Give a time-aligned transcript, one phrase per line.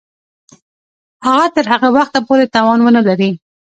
[1.25, 3.29] هغه تر هغه وخته پوري توان ونه لري.